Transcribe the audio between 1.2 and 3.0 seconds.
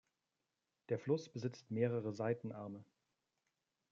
besitzt mehrere Seitenarme.